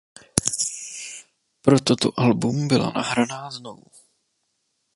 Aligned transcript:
Pro 1.61 1.79
toto 1.79 2.13
album 2.19 2.67
byla 2.67 2.91
nahraná 2.95 3.51
znovu. 3.51 3.85